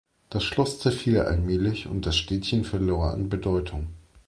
Das 0.31 0.43
Schloss 0.43 0.79
zerfiel 0.79 1.19
allmählich 1.21 1.85
und 1.85 2.07
das 2.07 2.17
Städtchen 2.17 2.63
verlor 2.63 3.11
an 3.11 3.29
Bedeutung. 3.29 3.85